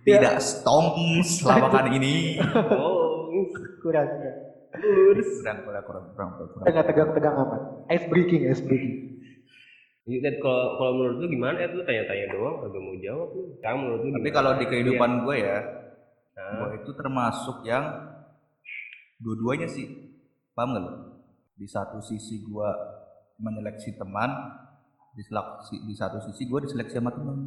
[0.08, 2.40] Tidak stongs lawakan ini.
[2.74, 3.34] oh
[3.80, 4.08] Kurang.
[4.80, 6.50] lurus Kurang, kurang, kurang, kurang, kurang.
[6.56, 6.66] kurang.
[6.68, 7.62] Enggak tegang-tegang amat.
[7.90, 8.96] Ice breaking, ice breaking.
[10.10, 13.42] Ini Ted, kalau kalau menurut lu gimana Ed lu tanya-tanya doang kagak mau jawab lu
[13.62, 15.58] sekarang menurut lu Tapi kalau di kehidupan gue ya,
[16.40, 17.84] Nah, gue itu termasuk yang
[19.20, 19.86] dua-duanya sih.
[20.56, 20.92] Paham gak lo?
[21.60, 22.70] Di satu sisi gue
[23.44, 24.32] menyeleksi teman,
[25.16, 27.38] di, seleksi, di satu sisi gue diseleksi sama teman.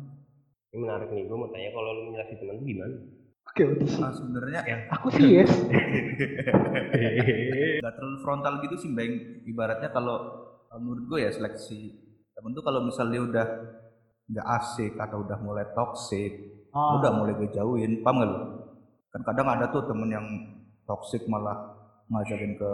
[0.72, 2.96] ini menarik nih gue mau tanya kalau lu menyeleksi teman tuh gimana
[3.42, 3.98] Oke, audisi.
[3.98, 5.50] Nah, sebenarnya ya Aku sih yes.
[7.82, 11.90] nggak terlalu frontal gitu sih bang ibaratnya kalau kalau menurut gue ya seleksi
[12.32, 13.46] temen tuh kalau misalnya udah
[14.30, 16.32] nggak asik atau udah mulai toxic
[16.72, 16.96] Ah.
[16.96, 18.38] udah mulai ngejauhin paham gak lu
[19.12, 20.24] kan kadang ada tuh temen yang
[20.88, 21.76] toxic malah
[22.08, 22.72] ngajakin ke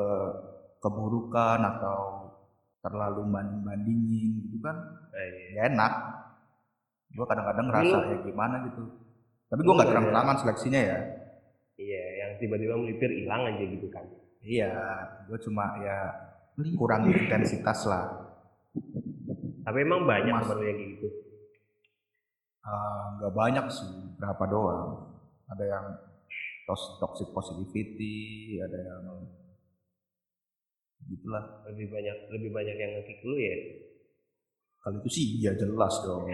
[0.79, 2.28] keburukan atau
[2.79, 4.77] terlalu banding bandingin gitu kan
[5.19, 5.47] Nah, iya.
[5.51, 5.93] ya enak.
[7.11, 8.83] Gue kadang-kadang ngerasa ya gimana gitu?
[9.49, 10.99] Tapi gue nggak terang-terangan seleksinya ya.
[11.79, 14.07] Iya yang tiba-tiba melipir hilang aja gitu kan.
[14.45, 14.71] Iya
[15.27, 15.99] gue cuma ya
[16.79, 18.07] kurang intensitas lah.
[19.67, 21.09] Tapi emang banyak teman yang gitu?
[22.62, 25.19] Eh, nggak banyak sih berapa doang.
[25.49, 25.87] Ada yang
[27.01, 29.25] toxic positivity ada yang
[31.09, 31.64] gitulah.
[31.73, 33.57] Lebih banyak lebih banyak yang ngekick lu ya?
[34.85, 36.29] Kalau itu sih iya jelas dong.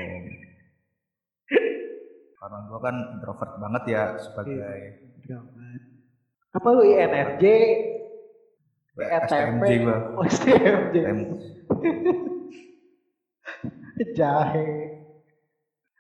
[2.35, 4.59] Karena gue kan introvert banget ya sebagai
[5.25, 5.65] Drama.
[6.53, 7.45] Apa lu INFJ?
[8.95, 10.97] STMJ gue Oh, STMJ.
[14.15, 14.67] Jahe.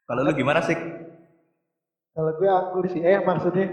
[0.07, 0.79] kalau lu gimana sih
[2.15, 3.67] Kalau gue anggur sih, eh maksudnya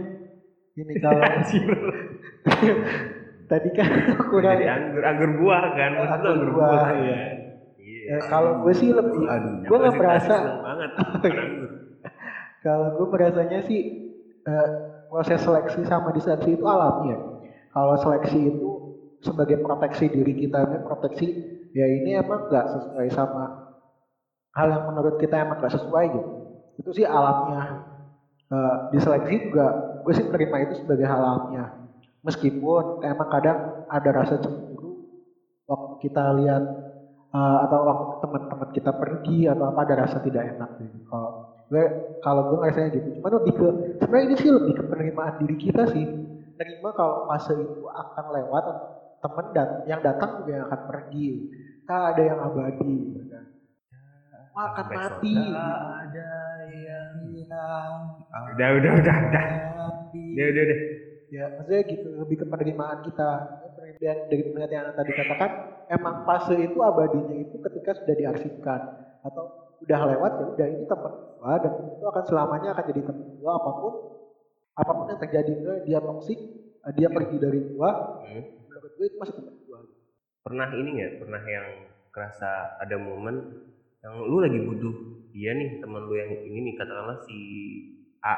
[0.73, 1.21] ini kalau
[3.51, 3.91] tadi kan
[4.23, 7.19] aku jadi anggur anggur buah kan maksud lu Anggur anggur buah, buah iya.
[7.19, 7.35] kan
[7.75, 10.91] iya eh, kalau gue sih lebih, Aduh, gue nggak merasa, banget
[12.65, 13.81] kalau gue merasanya sih
[14.47, 14.69] eh,
[15.11, 17.19] proses seleksi sama diseleksi itu alami ya.
[17.75, 18.69] Kalau seleksi itu
[19.19, 21.27] sebagai proteksi diri kita, ini proteksi
[21.75, 23.75] ya ini emang nggak sesuai sama
[24.55, 26.31] hal yang menurut kita emang nggak sesuai gitu.
[26.79, 27.91] Itu sih alamnya.
[28.51, 29.67] Eh, diseleksi juga
[30.03, 31.80] gue sih menerima itu sebagai hal alamiah.
[32.21, 33.57] Meskipun emang kadang
[33.89, 35.09] ada rasa cemburu
[35.65, 36.63] waktu kita lihat
[37.33, 40.97] eh, atau waktu teman-teman kita pergi atau apa ada rasa tidak enak gitu.
[41.09, 41.31] Kalau
[41.71, 41.83] gue
[42.21, 43.07] kalau gue ngerasanya gitu.
[43.17, 46.05] Cuman lebih ke sebenarnya ini sih lebih ke penerimaan diri kita sih.
[46.61, 48.65] Nerima kalau fase itu akan lewat
[49.21, 51.27] teman dan yang datang juga yang akan pergi.
[51.89, 53.45] Tak ada yang abadi gitu kan.
[54.51, 55.31] Wah, akan Sampai mati.
[55.33, 55.57] gitu.
[55.57, 56.29] ada
[56.69, 57.93] yang hilang
[58.51, 59.45] udah udah udah udah udah
[60.51, 60.77] udah udah
[61.31, 63.29] Ya, maksudnya gitu, lebih ke penerimaan kita.
[64.03, 65.51] Dan dari penelitian yang tadi katakan,
[65.87, 68.79] emang fase itu abadinya itu ketika sudah diarsipkan.
[69.23, 73.27] Atau udah lewat ya udah ini teman gua dan itu akan selamanya akan jadi teman
[73.41, 73.93] gua apa pun
[74.77, 75.51] apa pun yang terjadi
[75.89, 76.39] dia toksik
[76.85, 78.45] eh, dia pergi dari gua Hmm.
[78.69, 79.79] menurut gue itu masih teman gua
[80.45, 81.67] pernah ini nggak pernah yang
[82.13, 83.35] kerasa ada momen
[84.05, 84.95] yang lu lagi butuh
[85.33, 87.37] dia nih teman lu yang ini nih katakanlah si
[88.21, 88.37] A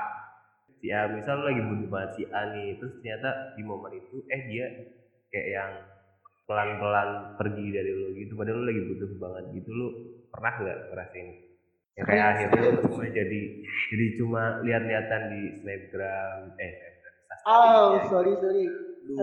[0.84, 4.41] si A misal lagi butuh banget si A nih terus ternyata di momen itu eh
[4.52, 4.67] dia
[5.32, 5.72] kayak yang
[6.43, 9.88] pelan-pelan pergi dari lu gitu padahal lu lagi butuh banget gitu lu
[10.28, 11.28] pernah nggak ngerasain?
[11.96, 18.04] Yang kayak akhirnya lu cuma jadi jadi cuma lihat-lihatan di snapgram eh snapgram oh ya.
[18.12, 18.65] sorry sorry.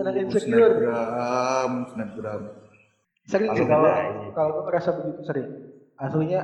[0.01, 0.73] Anak insecure.
[0.81, 2.41] snapgram snapgram.
[3.29, 3.93] Sering sih Kalau
[4.33, 5.47] kalau ngerasa begitu sering
[6.01, 6.41] aslinya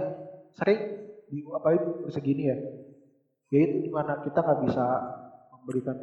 [0.62, 0.80] sering
[1.26, 2.58] di apa itu segini ya
[3.54, 4.86] ya itu di mana kita nggak bisa
[5.52, 5.96] memberikan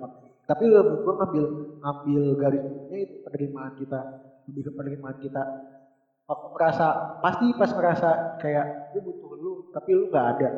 [0.44, 1.44] tapi lebih gue ngambil
[1.80, 4.00] ngambil garisnya itu penerimaan kita.
[4.44, 5.42] Lebih ke penerimaan kita.
[6.28, 6.86] Waktu merasa
[7.24, 10.48] pasti pas merasa kayak gue butuh lu tapi lu nggak ada.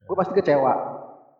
[0.00, 0.72] Gue pasti kecewa.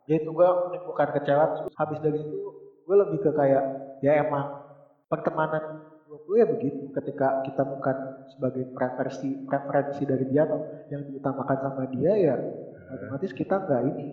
[0.04, 2.38] Yaitu gue menimbulkan kecewa terus habis dari itu
[2.84, 3.64] gue lebih ke kayak
[4.04, 4.68] ya emang
[5.08, 5.87] pertemanan
[6.28, 6.92] gue ya begitu.
[6.92, 7.96] Ketika kita bukan
[8.28, 10.60] sebagai preferensi preferensi dari dia atau
[10.92, 12.36] yang diutamakan sama dia ya
[12.88, 14.04] otomatis kita nggak ini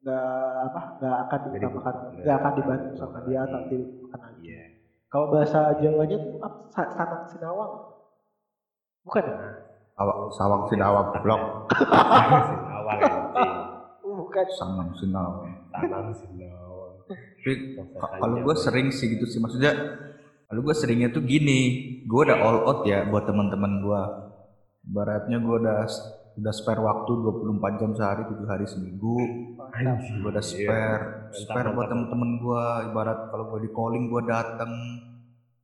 [0.00, 0.28] nggak
[0.72, 4.42] apa nggak akan diutamakan nggak akan dibantu sama dia atau diutamakan lagi.
[4.42, 4.64] Iya.
[5.06, 6.40] kalau bahasa Jawanya tuh
[6.72, 7.72] sanang sinawang?
[9.04, 9.36] Bukan ya?
[9.92, 11.42] awak sawang sinawang blok
[12.48, 13.52] Sinawang anjing.
[14.02, 14.44] Oh, bukan.
[14.56, 15.52] Sangang sinawang.
[15.72, 16.92] Tanam sinawang.
[17.42, 19.72] tapi ka- kalau gue sering sih gitu sih maksudnya
[20.52, 21.60] kalau gue seringnya tuh gini
[22.04, 24.02] gue udah all out ya buat teman-teman gue
[24.84, 25.88] baratnya gue udah
[26.32, 29.16] udah spare waktu 24 jam sehari 7 hari seminggu.
[30.20, 30.52] Gue udah Iya.
[30.60, 34.72] spare spare buat temen-temen gue ibarat kalau gue di calling gue dateng.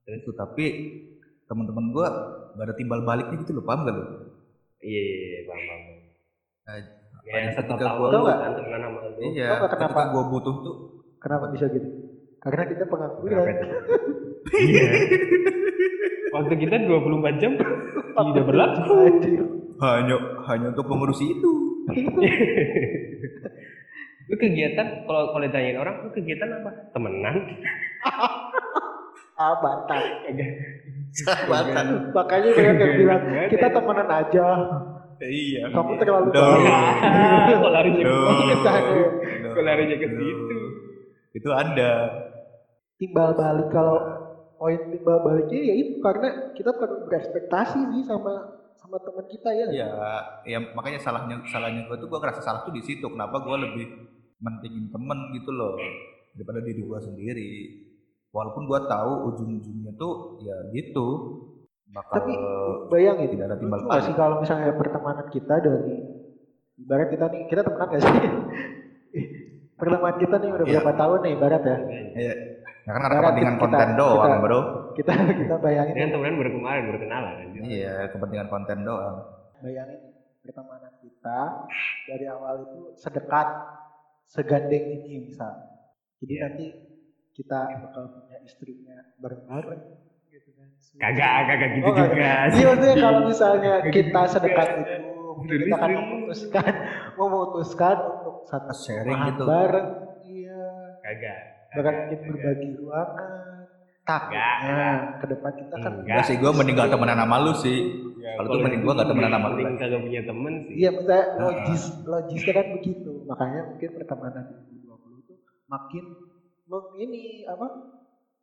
[0.04, 0.64] Itu tapi
[1.44, 2.06] teman-teman gue
[2.52, 4.04] gak ada timbal baliknya gitu loh paham gak lo
[4.78, 5.82] Iya, iya, iya, paham, paham.
[6.68, 6.82] Eh,
[7.28, 8.38] Ya, Ada ketika nggak?
[8.40, 8.52] kan
[9.20, 10.76] iya ketika gue butuh tuh
[11.20, 11.88] kenapa bisa gitu
[12.38, 13.46] karena kita pengangguran?
[14.48, 14.86] Iya.
[16.32, 18.96] Waktu kita 24 jam tidak berlaku.
[19.78, 20.16] Hanya
[20.50, 21.52] hanya untuk mengurusi itu
[24.28, 26.70] Lu kegiatan kalau kalau ditanyain orang lu kegiatan apa?
[26.92, 27.36] Temenan.
[29.38, 30.02] ah bantai
[31.14, 34.46] sahabatan makanya yang bilang kita temenan aja
[35.22, 36.42] iya kamu terlalu Duh.
[36.42, 38.18] baik Kok larinya Duh.
[38.18, 38.82] Oh, bercanda.
[38.98, 39.52] Duh.
[39.54, 40.58] Kok larinya ke situ?
[41.32, 41.92] Itu ada.
[42.98, 43.98] Timbal balik kalau
[44.58, 49.66] poin timbal baliknya ya itu karena kita terlalu berekspektasi sih sama sama teman kita ya.
[49.70, 49.90] Ya
[50.42, 53.06] ya makanya salahnya salahnya gue tuh gue ngerasa salah tuh di situ.
[53.06, 53.86] Kenapa gue lebih
[54.42, 55.78] mentingin temen gitu loh
[56.34, 57.50] daripada diri gue sendiri.
[58.28, 61.06] Walaupun gue tahu ujung-ujungnya tuh ya gitu.
[61.88, 62.32] Bakal tapi
[62.92, 65.96] bayangin tidak ada timbal nggak sih kalau misalnya pertemanan kita dari
[66.78, 68.12] ibarat kita nih kita temenan gak sih
[69.78, 70.72] pertemanan kita nih udah Iya.
[70.74, 71.76] berapa tahun nih ibarat ya?
[72.18, 72.34] Ya, ya
[72.88, 74.60] kan karena Ibarat kepentingan kita- konten kita- doang kita- bro.
[74.92, 77.60] kita kita bayangin Ini kan temenan baru kemarin baru kenalan anjir.
[77.64, 79.16] iya kepentingan konten doang.
[79.58, 80.00] Bayangin
[80.40, 81.40] pertemanan kita
[82.06, 83.48] dari awal itu sedekat
[84.26, 85.52] segandeng ini misal.
[86.18, 86.42] Jadi Iya.
[86.44, 86.66] nanti
[87.32, 89.82] kita bakal punya istrinya bareng-bareng
[90.28, 90.68] gitu kan.
[90.98, 92.30] Kagak, kagak gitu Oh, juga.
[92.48, 94.94] Iya maksudnya kalau misalnya kita gitu sedekat itu
[95.44, 96.72] kita akan memutuskan
[97.20, 99.44] memutuskan untuk satu Sharing gitu.
[99.44, 99.88] bareng
[100.24, 100.62] iya
[101.00, 101.38] Kagak.
[101.68, 102.20] bahkan kagak.
[102.24, 103.32] berbagi ruangan
[104.02, 104.84] takutnya
[105.20, 106.24] ke depan kita kan Enggak.
[106.24, 107.78] Sih, gue mending gak temenan sama lu sih.
[108.18, 110.74] Ya, Kalau itu mending gua nggak temenan sama lu kagak punya temen sih.
[110.76, 114.44] iya maksudnya logis logisnya kan begitu makanya mungkin pertemanan
[114.84, 116.04] 2020 itu makin
[116.98, 117.66] ini apa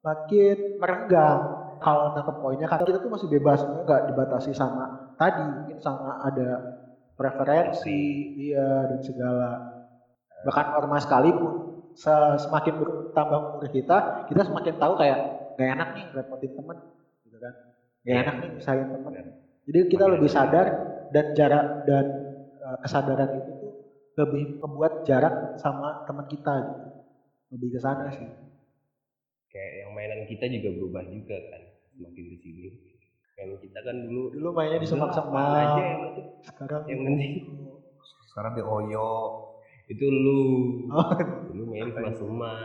[0.02, 1.40] makin merenggang
[1.78, 6.75] kalau nangkep poinnya kan kita tuh masih bebas nggak dibatasi sama tadi mungkin sama ada
[7.17, 7.99] preferensi
[8.38, 9.49] iya dan segala
[10.45, 11.54] bahkan ormas sekalipun
[11.97, 13.97] se- semakin bertambah umur kita
[14.30, 15.19] kita semakin tahu kayak
[15.58, 16.78] gak enak nih repotin temen
[17.25, 17.54] gitu kan
[18.06, 18.21] gak Iya.
[18.21, 19.13] enak nih misahin temen
[19.65, 20.36] jadi kita Makin lebih ada.
[20.38, 20.67] sadar
[21.10, 22.06] dan jarak dan
[22.62, 23.73] uh, kesadaran itu tuh
[24.15, 26.82] lebih membuat jarak sama teman kita gitu
[27.56, 28.30] lebih ke sana sih
[29.49, 31.62] Kayak yang mainan kita juga berubah juga kan
[31.95, 32.69] semakin ke sini.
[33.36, 37.02] Kan kita kan dulu dulu mainnya di Udah, apaan semak-semak aja yang penting sekarang yang
[37.04, 37.32] penting.
[38.32, 39.12] Sekarang di Oyo.
[39.86, 40.41] itu lu.
[40.89, 41.13] Oh.
[41.54, 42.58] dulu main sama semak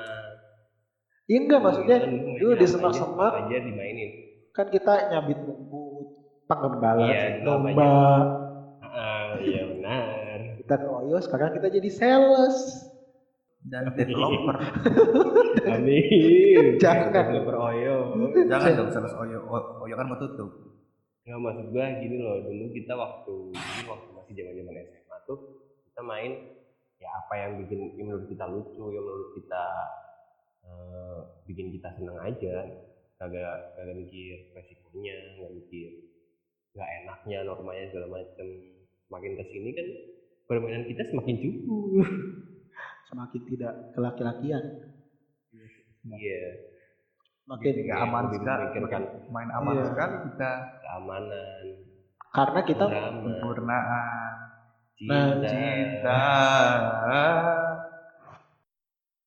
[1.28, 1.96] Iya enggak maksudnya.
[2.00, 3.32] Kan main dulu di apa semak-semak.
[3.44, 4.10] Aja, dimainin?
[4.50, 6.06] Kan kita nyabit rumput
[6.48, 7.92] pengembalan Iya, dulu domba.
[8.82, 10.38] ah iya benar.
[10.58, 12.56] Kita ke Oyo sekarang kita jadi sales
[13.60, 14.56] Dan developer.
[15.76, 17.12] amin Jangan.
[17.12, 17.96] developer oyo
[18.48, 19.38] Jangan dong sales Oyo.
[19.84, 20.50] Oyo kan mau tutup.
[21.20, 23.34] nggak maksud gua gini loh dulu kita waktu
[23.86, 25.38] waktu masih zaman zaman SMA tuh
[25.86, 26.32] kita main
[26.98, 29.64] ya apa yang bikin yang menurut kita lucu yang menurut kita
[30.64, 32.54] eh, bikin kita seneng aja
[33.14, 35.90] kagak kagak mikir resikonya nggak mikir
[36.74, 38.46] nggak enaknya normanya segala macem
[39.06, 39.86] semakin ke sini kan
[40.50, 42.08] permainan kita semakin cukup
[43.10, 44.62] semakin tidak kelaki-lakian
[46.06, 46.42] iya
[47.44, 48.62] makin Jadi Iya, aman sekali.
[48.62, 49.84] memikirkan Main aman Iya.
[49.90, 50.50] sekali kita.
[50.80, 51.64] keamanan
[52.30, 54.34] karena kita drama Sempurnaan.
[55.00, 56.22] Nah, cinta, Cinta.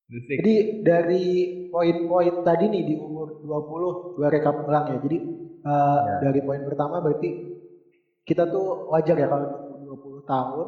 [0.08, 1.24] Jadi dari
[1.68, 4.98] poin-poin tadi nih di umur 20 gua rekap ulang ya.
[5.02, 5.18] Jadi
[5.64, 6.16] eh, Ya.
[6.22, 7.30] dari poin pertama berarti
[8.22, 10.66] kita tuh wajar ya kalau di umur 20 tahun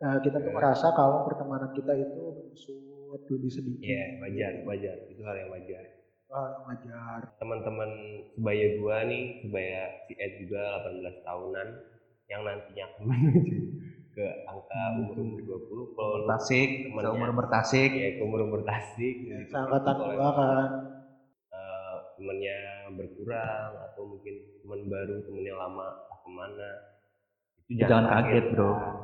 [0.00, 0.56] eh, kita tuh Ya.
[0.56, 2.78] merasa kalau pertemanan kita itu menyusut
[3.28, 3.82] lebih sedikit.
[3.82, 4.96] Iya, wajar, wajar.
[5.06, 5.84] Itu hal yang wajar.
[6.26, 7.20] Wah, wajar.
[7.36, 7.90] Teman-teman
[8.32, 11.68] sebaya gua nih, sebaya si Ed juga 18 tahunan
[12.26, 13.58] yang nantinya akan menuju
[14.10, 16.68] ke angka umur-umur 20 kalau lu Tasik.
[16.86, 17.02] Temennya.
[17.04, 17.90] Seumur bertasik.
[17.90, 19.50] ya ke umur-umur tasik gitu.
[19.50, 20.70] Seangkatan Kalau gua kan.
[21.50, 22.56] eh, temennya
[22.90, 25.86] berkurang atau mungkin teman baru temennya lama
[26.16, 26.70] ke mana
[27.66, 28.70] itu Jangan kaget, bro.
[28.70, 28.94] Nah.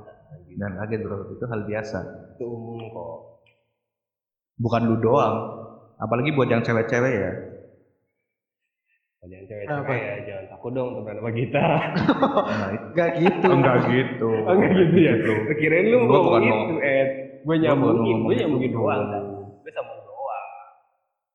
[0.56, 1.98] Dan kaget bro, itu hal biasa.
[2.32, 3.16] itu umum kok.
[4.56, 5.36] Bukan lu doang.
[5.96, 7.32] Apalagi buat yang cewek-cewek ya.
[9.26, 9.90] yang Kenapa?
[9.90, 11.64] cewek-cewek ya jangan takut dong temenan sama kita.
[12.46, 13.48] Nah, itu Enggak gitu.
[13.50, 14.30] enggak gitu.
[14.30, 15.14] oh enggak gitu ya?
[15.58, 16.46] kirain lu Gua mau bukan ngomong.
[16.46, 17.10] Mau- itu Ed
[17.42, 19.02] gue nyambungin gue ngomong nyambungin itu, doang.
[19.62, 20.46] gue sambung doang.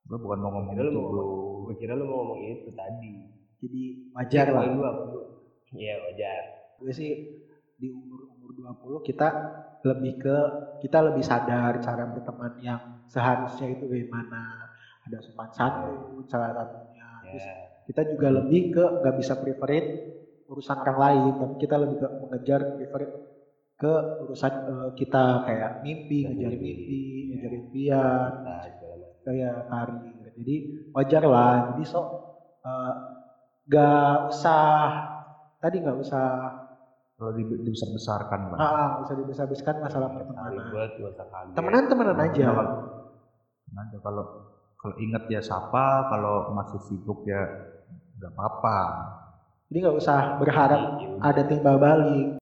[0.07, 1.27] Gue bukan mau ngomong lu itu ngomong
[1.67, 3.11] gue kira lu mau ngomong itu tadi.
[3.59, 3.81] Jadi
[4.15, 4.63] wajar lah.
[4.65, 5.19] Lu lu
[5.75, 6.41] iya wajar.
[6.79, 7.11] Gue sih
[7.75, 8.31] di umur
[8.62, 9.28] umur 20 kita
[9.82, 10.38] lebih ke
[10.86, 14.69] kita lebih sadar cara berteman yang seharusnya itu bagaimana.
[15.02, 17.10] Ada sopan santun salah satunya.
[17.26, 17.56] Terus ya.
[17.89, 19.86] kita juga lebih ke nggak bisa preferin
[20.45, 23.02] urusan orang lain tapi kita lebih ke mengejar prefer
[23.82, 23.93] ke
[24.28, 26.69] urusan eh, kita kayak mimpi ngejar mimpi.
[26.69, 27.02] mimpi
[27.34, 28.65] ngejar impian nah,
[29.26, 30.30] kayak karir.
[30.38, 30.56] Jadi
[30.93, 31.56] wajar lah.
[31.74, 32.08] Jadi sok
[32.62, 32.93] eh,
[33.65, 34.69] nggak usah
[35.58, 36.26] tadi nggak usah
[37.21, 38.57] Kalau di- dibesar-besarkan bang.
[38.57, 40.51] ah, usah dibesar-besarkan masalah Kali pertemanan.
[40.73, 40.91] kaget
[41.53, 42.45] temenan temenan aja.
[43.69, 44.25] Ada kalau
[44.73, 47.45] kalau ingat ya sapa, kalau masih sibuk ya
[48.17, 48.77] nggak apa-apa.
[49.69, 50.81] jadi nggak usah berharap
[51.21, 52.41] ada timbal balik.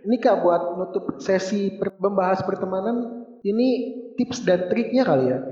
[0.00, 3.68] Ini kak buat nutup sesi per- membahas pertemanan ini
[4.14, 5.42] tips dan triknya kali ya.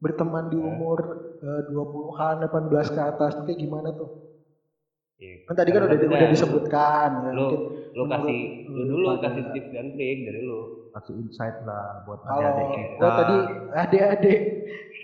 [0.00, 0.98] Berteman di umur
[1.36, 4.29] eh, 20-an 18 ke atas itu kayak gimana tuh
[5.20, 5.36] Iya.
[5.44, 7.30] kan tadi kan udah Karena udah disebutkan ya.
[7.36, 7.46] lu
[7.92, 8.40] lu kasih
[8.72, 10.60] lu lu dulu kasih tips dan trik dari lu.
[10.90, 12.96] Kasih insight lah buat adik-adik kita.
[12.98, 13.36] gua tadi
[13.76, 14.40] adik-adik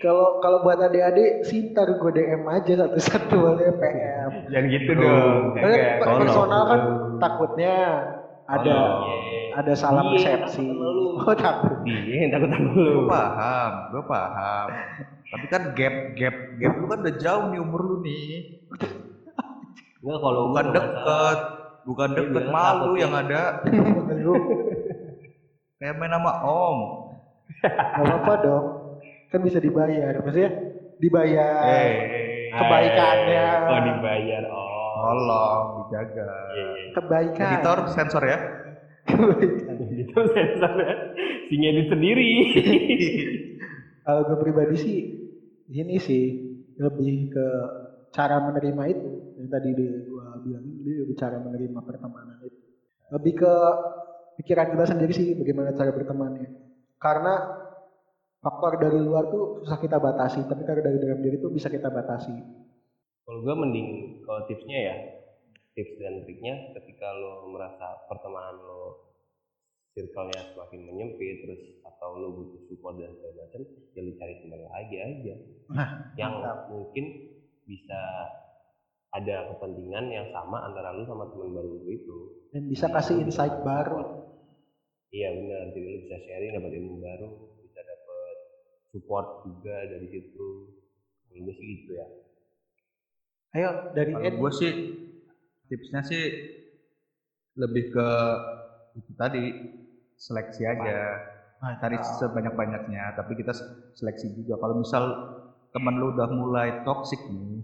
[0.01, 5.41] kalau kalau buat adik-adik sih ntar gue DM aja satu-satu aja PM jangan gitu dong.
[5.53, 5.69] Kan
[6.01, 6.19] tolong.
[6.25, 6.81] personal kan
[7.21, 7.75] takutnya
[8.47, 8.75] ada
[9.57, 10.65] ada salah Iya, persepsi.
[11.29, 11.77] oh takut.
[11.85, 13.05] Iya takut takut lu.
[13.05, 14.67] Gue paham, gue paham.
[15.27, 18.65] Tapi kan gap gap gap lu kan udah jauh nih umur lu nih.
[19.99, 20.97] Enggak kalau Bukan gua nggak masalah.
[20.99, 21.39] deket,
[21.83, 23.21] bukan Dia deket bilang malu yang ya.
[23.21, 23.43] ada.
[25.77, 26.77] Kayak main sama Om.
[27.57, 28.65] gak apa-apa dong
[29.27, 30.51] kan bisa dibayar maksudnya
[30.97, 33.45] dibayar Eh, Kebaikannya.
[33.65, 36.27] oh dibayar oh tolong dijaga.
[36.49, 38.37] iya iya kebaikan Editor sensor ya.
[39.05, 39.75] Kebaikan.
[39.95, 40.93] itu sensor ya
[41.41, 42.31] si ngedit sendiri.
[44.01, 44.97] Kalau gue pribadi sih
[45.69, 46.25] ini sih
[46.75, 47.47] lebih ke
[48.11, 52.59] cara menerima itu yang tadi gue bilang dia lebih cara menerima pertemanan itu.
[53.13, 53.53] Lebih ke
[54.43, 56.49] pikiran kita sendiri sih bagaimana cara bertemannya.
[56.97, 57.33] Karena
[58.41, 61.89] faktor dari luar tuh susah kita batasi tapi kalau dari dalam diri tuh bisa kita
[61.89, 62.33] batasi.
[63.27, 63.87] Kalau gue mending
[64.23, 64.95] kalau tipsnya ya
[65.75, 69.13] tips dan triknya ketika lo merasa pertemanan lo
[69.93, 73.61] circle-nya semakin menyempit terus atau lo butuh support dan segala macam
[73.93, 75.33] ya lo cari teman lagi aja.
[75.73, 76.69] Nah, yang mantap.
[76.69, 77.05] mungkin
[77.67, 78.01] bisa
[79.17, 82.17] ada kepentingan yang sama antara lo sama teman baru lo itu.
[82.51, 83.67] Dan bisa Jadi kasih bisa insight support.
[83.67, 83.99] baru.
[85.17, 87.27] iya benar jadi lo bisa sharing dapat ilmu baru
[87.63, 88.35] bisa dapat
[88.91, 90.47] support juga dari situ.
[91.27, 92.07] Kalau gue sih gitu ya.
[93.55, 94.35] Ayo dari Kalau Ed.
[94.39, 94.71] gue sih
[95.67, 96.23] tipsnya sih
[97.57, 98.07] lebih ke
[98.99, 99.43] itu tadi
[100.17, 100.97] seleksi aja.
[101.81, 103.49] Cari sebanyak-banyaknya, tapi kita
[103.97, 104.61] seleksi juga.
[104.61, 105.03] Kalau misal
[105.73, 107.56] teman lu udah mulai toxic nih,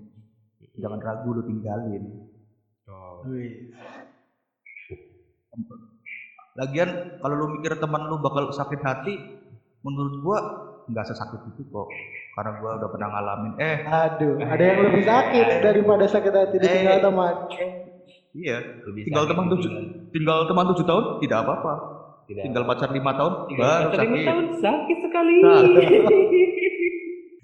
[0.75, 2.03] jangan ragu lu tinggalin.
[3.23, 3.71] Wih,
[6.53, 9.15] Lagian kalau lu mikir teman lu bakal sakit hati,
[9.81, 10.39] menurut gua
[10.85, 11.87] nggak sesakit itu kok.
[12.33, 13.51] Karena gua udah pernah ngalamin.
[13.57, 17.01] Eh, aduh ada yang lebih sakit daripada sakit hati ditinggal Eh.
[17.01, 17.33] teman
[18.33, 19.69] iya, lebih tinggal teman tujuh,
[20.09, 21.73] tinggal- teman tujuh tahun tidak apa-apa.
[22.23, 25.61] tidak Tinggal pacar lima tahun tinggal baru pacar lima tahun sakit sekali Nah.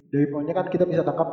[0.09, 1.29] dari poinnya kan kita bisa tangkap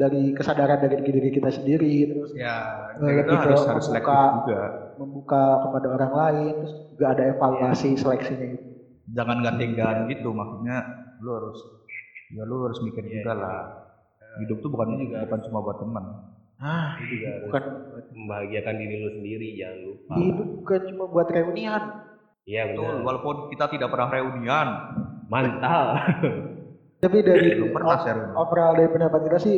[0.00, 2.56] dari kesadaran dari diri kita sendiri terus Ya,
[2.96, 4.60] kita lebih ke harus harus selektif membuka- juga.
[4.96, 8.68] membuka kepada orang lain terus juga ada evaluasi seleksinya itu
[9.10, 10.76] Jangan gantian gitu, maksudnya
[11.18, 11.58] lu harus
[12.30, 13.42] ya lu harus mikir Iya, juga iya.
[13.42, 13.60] lah.
[14.38, 16.04] Hidup tuh bukan Lu juga bukan cuma buat teman.
[16.56, 17.62] ah Lu juga bukan
[18.14, 21.82] membahagiakan diri lu sendiri jangan lupa hidup bukan cuma buat reunian
[22.42, 24.68] iya Betul, walaupun kita tidak pernah reunian.
[25.26, 25.86] mantap
[27.00, 27.56] tapi dari
[28.30, 29.56] overall dari pendapat kita sih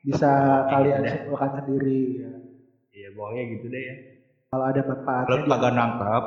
[0.00, 0.30] bisa
[0.68, 1.10] kalian Iya.
[1.12, 2.30] simpulkan sendiri ya.
[2.90, 3.94] iya bohongnya gitu deh ya
[4.48, 6.24] kalau ada Kalau manfaatnya lu kagak nangkap,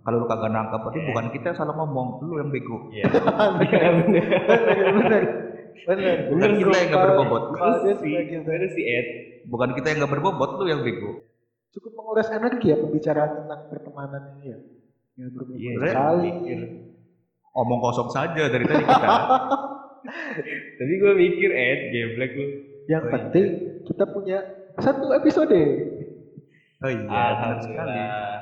[0.00, 1.08] kalau lu kagak nangkap, berarti Iya.
[1.08, 2.76] bukan kita yang salah ngomong, lu yang bego.
[2.90, 3.04] iya
[3.60, 4.24] Iya, bener bener
[4.96, 5.22] bener
[5.82, 7.42] bener Bukan kita yang nggak berbobot.
[7.52, 9.06] kalau bener si Ed
[9.44, 11.10] Bukan kita yang nggak berbobot, lu yang bego.
[11.70, 14.58] cukup menguras energi ya pembicaraan tentang pertemanan ini ya
[15.16, 16.58] ya berbobot Iya, sekali mikir.
[17.50, 19.08] Omong kosong saja dari tadi kita.
[20.78, 22.46] tapi gue mikir Ed geblek lu
[22.86, 23.12] yang Oh, iya.
[23.12, 23.46] penting
[23.84, 24.38] kita punya
[24.76, 25.60] satu episode
[26.80, 27.76] Oh iya, benar sekali.
[27.92, 28.38] alhamdulillah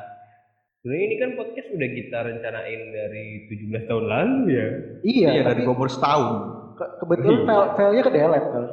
[0.79, 4.67] sebenarnya ini kan podcast udah kita rencanain dari 17 tahun lalu ya
[5.03, 6.35] iya, Iya, dari umur setahun.
[6.73, 7.45] ke- kebetulan Iya.
[7.45, 8.65] file filenya ke delete kan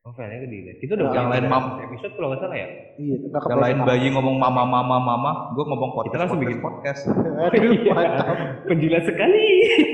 [0.00, 1.64] oh filenya ke delete kita udah Yang lain, Mam.
[1.84, 5.30] episode kalau nggak salah ya iya itu nggak Yang lain bayi ngomong mama mama mama,
[5.52, 6.08] gue ngomong podcast.
[6.08, 7.00] Kita langsung bikin podcast.
[7.44, 9.44] aduh mantap penjilat sekali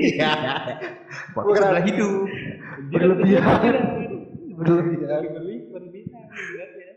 [0.07, 0.31] Iya.
[1.29, 2.13] podcast adalah hidup.
[2.85, 3.75] berlebihan
[4.53, 5.21] berlebihan
[5.69, 6.87] berlebihan penjilatnya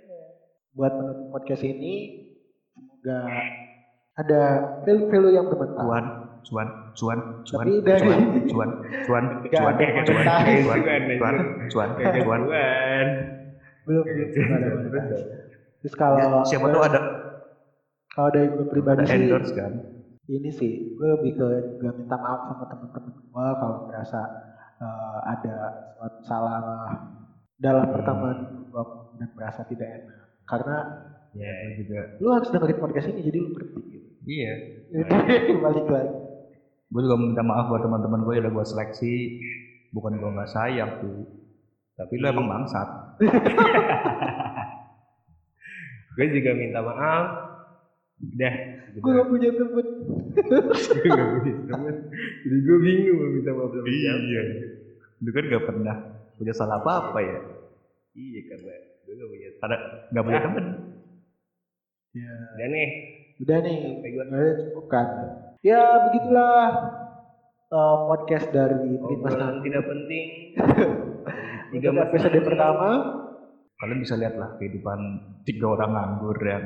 [0.72, 1.94] buat penutup podcast ini
[2.68, 3.18] semoga
[4.16, 4.42] ada
[4.82, 5.84] value-value yang bermanfaat.
[5.84, 6.04] Cuan,
[6.42, 8.70] cuan, cuan, cuan, Tapi dari- cuan, cuan,
[9.04, 10.24] cuan, cuan, cuan,
[10.64, 11.34] cuan, cuan,
[11.68, 11.88] cuan,
[12.22, 12.40] cuan.
[12.42, 13.06] Tuhan.
[13.86, 14.04] belum
[15.78, 17.00] terus kalau Ya, siapa tahu ada
[18.10, 19.72] kalau dari gue pribadi ada sih endorse kan.
[20.26, 24.20] ini sih gue lebih ke juga minta maaf sama teman-teman gue kalau merasa
[24.76, 25.54] eh, ada
[25.94, 26.58] suatu salah
[27.56, 28.84] dalam pertemanan gue
[29.16, 30.76] dan merasa tidak enak karena
[31.36, 32.00] Ya, gue juga.
[32.16, 34.08] lu harus dengerin podcast ini jadi lu ngerti gitu.
[34.24, 34.52] Iya.
[34.88, 36.16] Jadi balik lagi.
[36.88, 39.14] Gue juga minta maaf buat teman-teman gue yang udah gue seleksi.
[39.92, 41.28] Bukan gue nggak sayang tuh.
[42.00, 42.88] Tapi lu emang bangsat.
[46.16, 47.26] Gue juga minta maaf.
[48.16, 48.54] Udah.
[48.96, 49.86] Gue gak punya temen.
[50.32, 51.94] Gue gak punya temen.
[52.48, 54.16] Jadi gue bingung mau minta maaf sama siapa.
[54.24, 54.42] Iya.
[55.20, 55.96] Lu kan gak pernah
[56.37, 57.38] punya salah apa-apa ya.
[58.12, 58.72] Iya karena
[59.03, 59.49] gue gak punya.
[59.59, 59.77] Karena
[60.11, 60.44] gak punya Ah.
[60.44, 60.66] temen.
[62.12, 62.88] Ya, Udah nih.
[63.37, 63.77] udah nih,
[64.09, 64.25] gua.
[64.27, 65.07] gue cukupkan.
[65.61, 66.64] Ya begitulah
[67.66, 70.26] eh, podcast dari Obrolan tidak penting.
[71.72, 72.91] Tiga episode pertama.
[73.76, 74.99] Kalian bisa lihat lah kehidupan
[75.45, 76.64] tiga orang nganggur yang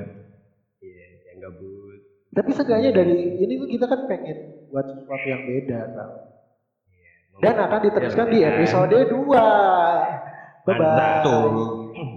[0.79, 1.99] Iya, yang gabut.
[2.31, 4.39] Tapi seenggaknya dari ini kita kan pengen
[4.71, 6.12] buat sesuatu yang beda, tau.
[7.41, 9.16] Dan akan diteruskan di Iya, episode 2.
[10.68, 11.24] Bye bye.
[11.24, 11.49] Tuh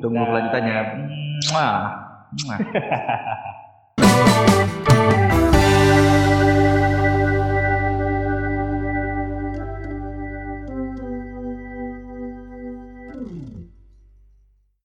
[0.04, 0.80] tunggu kelanjutannya.
[1.52, 1.76] Mwah.
[2.44, 2.60] Mwah.